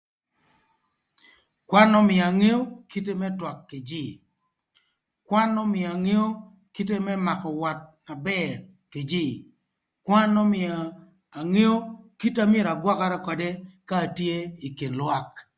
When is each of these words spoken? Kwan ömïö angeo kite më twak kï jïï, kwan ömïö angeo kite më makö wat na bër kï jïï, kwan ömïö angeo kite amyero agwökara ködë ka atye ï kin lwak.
Kwan 1.69 1.89
ömïö 1.99 2.23
angeo 2.29 2.59
kite 2.91 3.11
më 3.21 3.27
twak 3.37 3.57
kï 3.69 3.79
jïï, 3.89 4.13
kwan 5.27 5.49
ömïö 5.63 5.89
angeo 5.95 6.25
kite 6.75 6.95
më 7.05 7.13
makö 7.25 7.49
wat 7.61 7.79
na 8.05 8.13
bër 8.27 8.53
kï 8.91 9.01
jïï, 9.11 9.33
kwan 10.05 10.31
ömïö 10.43 10.73
angeo 11.39 11.75
kite 12.19 12.39
amyero 12.45 12.69
agwökara 12.73 13.17
ködë 13.27 13.49
ka 13.89 13.95
atye 14.05 14.35
ï 14.65 14.69
kin 14.77 14.93
lwak. 14.99 15.29